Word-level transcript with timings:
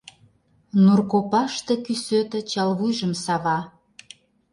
Нур 0.83 0.99
копаште 1.11 1.73
кӱсото 1.85 2.39
чал 2.51 2.69
вуйжым 2.79 3.13
сава… 3.23 3.59